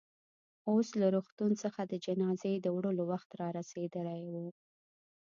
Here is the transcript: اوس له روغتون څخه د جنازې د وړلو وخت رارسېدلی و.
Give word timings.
اوس 0.71 0.87
له 1.01 1.07
روغتون 1.15 1.51
څخه 1.63 1.81
د 1.85 1.93
جنازې 2.05 2.53
د 2.59 2.67
وړلو 2.75 3.03
وخت 3.11 3.29
رارسېدلی 3.41 4.23
و. 4.33 4.35